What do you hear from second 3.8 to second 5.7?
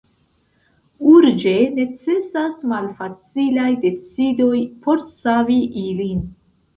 decidoj por savi